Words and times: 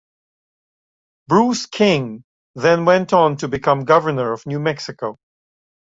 Bruce 1.27 1.67
King 1.67 2.23
then 2.55 2.85
went 2.85 3.13
on 3.13 3.37
to 3.37 3.47
become 3.47 3.85
Governor 3.85 4.31
of 4.33 4.47
New 4.47 4.59
Mexico. 4.59 5.19